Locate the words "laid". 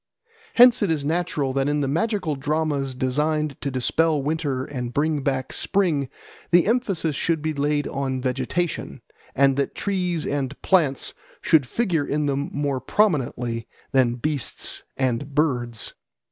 7.53-7.87